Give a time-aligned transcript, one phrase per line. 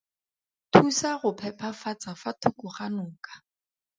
[0.71, 3.33] Thusa go phepafatsa fa thoko ga noka.